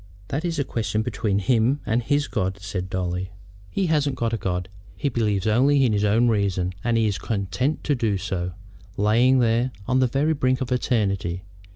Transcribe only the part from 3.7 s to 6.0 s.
hasn't got a God. He believes only in